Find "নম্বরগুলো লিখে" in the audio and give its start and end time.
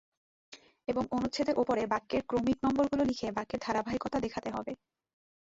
2.65-3.27